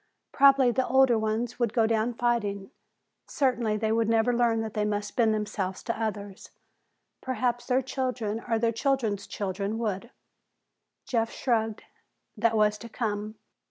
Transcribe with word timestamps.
Probably 0.31 0.71
the 0.71 0.87
older 0.87 1.15
ones 1.15 1.59
would 1.59 1.73
go 1.73 1.85
down 1.85 2.15
fighting; 2.15 2.71
certainly 3.27 3.77
they 3.77 3.91
would 3.91 4.09
never 4.09 4.33
learn 4.35 4.61
that 4.61 4.73
they 4.73 4.83
must 4.83 5.15
bend 5.15 5.31
themselves 5.31 5.83
to 5.83 6.01
others. 6.03 6.49
Perhaps 7.21 7.67
their 7.67 7.83
children, 7.83 8.43
or 8.49 8.57
their 8.57 8.71
children's 8.71 9.27
children, 9.27 9.77
would. 9.77 10.09
Jeff 11.05 11.29
shrugged. 11.31 11.83
That 12.35 12.57
was 12.57 12.79
to 12.79 12.89
come. 12.89 13.35